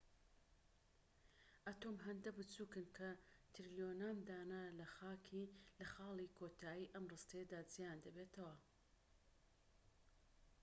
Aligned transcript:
ئەتۆم 1.67 1.97
هێندە 2.05 2.29
بچوکن 2.37 2.87
کە 2.97 3.09
تریلیۆنان 3.53 4.17
دانە 4.27 4.63
لەخاڵی 5.79 6.33
کۆتایی 6.37 6.91
ئەم 6.93 7.05
ڕستەیەدا 7.11 7.59
جێیان 7.71 7.99
دەبێتەوە 8.05 8.55